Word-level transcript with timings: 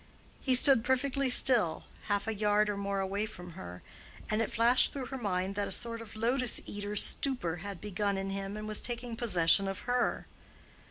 He 0.39 0.55
stood 0.55 0.83
perfectly 0.83 1.29
still, 1.29 1.83
half 2.05 2.27
a 2.27 2.33
yard 2.33 2.69
or 2.69 2.75
more 2.75 2.99
away 3.01 3.27
from 3.27 3.51
her; 3.51 3.83
and 4.31 4.41
it 4.41 4.51
flashed 4.51 4.91
through 4.91 5.05
her 5.05 5.17
mind 5.19 5.55
what 5.55 5.67
a 5.67 5.71
sort 5.71 6.01
of 6.01 6.15
lotus 6.15 6.59
eater's 6.65 7.03
stupor 7.05 7.57
had 7.57 7.79
begun 7.79 8.17
in 8.17 8.31
him 8.31 8.57
and 8.57 8.67
was 8.67 8.81
taking 8.81 9.15
possession 9.15 9.67
of 9.67 9.81
her. 9.81 10.25